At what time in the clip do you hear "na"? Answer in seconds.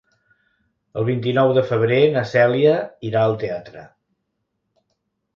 2.15-2.23